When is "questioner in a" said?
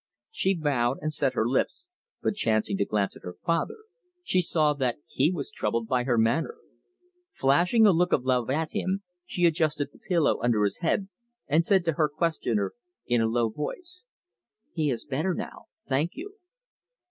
12.09-13.27